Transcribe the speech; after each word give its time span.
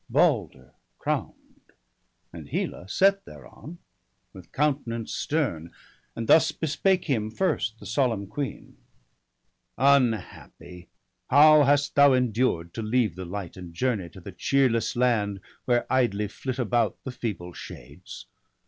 Balder 0.09 0.73
crown'd, 0.97 1.73
And 2.33 2.49
Hela 2.49 2.89
set 2.89 3.23
thereon, 3.23 3.77
with 4.33 4.51
countenance 4.51 5.13
stern; 5.13 5.71
And 6.15 6.25
thus 6.27 6.51
bespake 6.51 7.05
him 7.05 7.29
first 7.29 7.79
the 7.79 7.85
solemn 7.85 8.25
queen:— 8.25 8.77
'Unhappy, 9.77 10.89
how 11.29 11.65
hast 11.65 11.93
thou 11.93 12.13
endured 12.13 12.73
to 12.73 12.81
leave 12.81 13.13
The 13.15 13.25
light, 13.25 13.55
and 13.55 13.75
journey 13.75 14.09
to 14.09 14.19
the 14.19 14.31
cheerless 14.31 14.95
land 14.95 15.39
Where 15.65 15.85
idly 15.87 16.29
flit 16.29 16.57
about 16.57 16.97
the 17.03 17.11
feeble 17.11 17.53
shades? 17.53 18.25